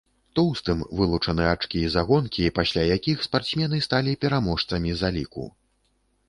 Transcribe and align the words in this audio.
Тоўстым 0.37 0.79
вылучаны 1.01 1.43
ачкі 1.49 1.81
за 1.95 2.03
гонкі, 2.07 2.47
пасля 2.59 2.87
якіх 2.95 3.21
спартсмены 3.27 3.77
сталі 3.89 4.17
пераможцамі 4.25 4.97
заліку. 5.05 5.45